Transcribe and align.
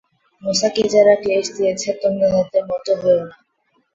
মূসাকে 0.41 0.83
যারা 0.93 1.13
ক্লেশ 1.21 1.45
দিয়েছে, 1.57 1.89
তোমরা 2.01 2.27
তাদের 2.33 2.63
মত 2.69 2.87
হয়ো 3.01 3.23
না। 3.23 3.35